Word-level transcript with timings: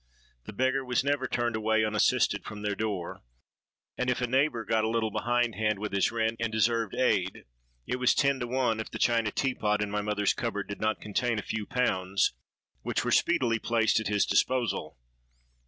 The 0.45 0.53
beggar 0.53 0.83
was 0.83 1.03
never 1.03 1.27
turned 1.27 1.55
away 1.55 1.85
unassisted 1.85 2.43
from 2.43 2.63
their 2.63 2.73
door; 2.73 3.21
and 3.99 4.09
if 4.09 4.19
a 4.19 4.25
neighbour 4.25 4.65
got 4.65 4.83
a 4.83 4.89
little 4.89 5.11
behind 5.11 5.53
hand 5.53 5.77
with 5.77 5.91
his 5.91 6.11
rent, 6.11 6.37
and 6.39 6.51
deserved 6.51 6.95
aid, 6.95 7.43
it 7.85 7.97
was 7.97 8.15
ten 8.15 8.39
to 8.39 8.47
one 8.47 8.79
if 8.79 8.89
the 8.89 8.97
china 8.97 9.29
tea 9.31 9.53
pot 9.53 9.79
in 9.79 9.91
my 9.91 10.01
mother's 10.01 10.33
cupboard 10.33 10.67
did 10.67 10.81
not 10.81 11.01
contain 11.01 11.37
a 11.37 11.43
few 11.43 11.67
pounds, 11.67 12.33
which 12.81 13.05
were 13.05 13.11
speedily 13.11 13.59
placed 13.59 13.99
at 13.99 14.07
his 14.07 14.25
disposal. 14.25 14.97